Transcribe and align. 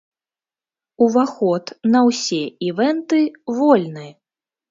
Уваход 1.07 1.65
на 1.95 1.99
ўсе 2.07 2.41
івэнты 2.69 3.21
вольны. 3.61 4.07